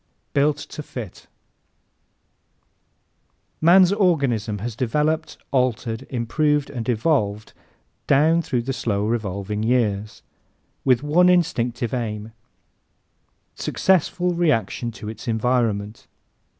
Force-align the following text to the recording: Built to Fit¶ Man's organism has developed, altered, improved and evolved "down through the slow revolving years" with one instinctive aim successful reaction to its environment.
Built 0.33 0.57
to 0.57 0.81
Fit¶ 0.81 1.27
Man's 3.61 3.93
organism 3.93 4.57
has 4.57 4.75
developed, 4.75 5.37
altered, 5.51 6.07
improved 6.09 6.71
and 6.71 6.89
evolved 6.89 7.53
"down 8.07 8.41
through 8.41 8.63
the 8.63 8.73
slow 8.73 9.05
revolving 9.05 9.61
years" 9.61 10.23
with 10.83 11.03
one 11.03 11.29
instinctive 11.29 11.93
aim 11.93 12.31
successful 13.53 14.33
reaction 14.33 14.89
to 14.93 15.07
its 15.07 15.27
environment. 15.27 16.07